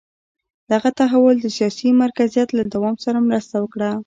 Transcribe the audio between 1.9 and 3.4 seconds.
مرکزیت له دوام سره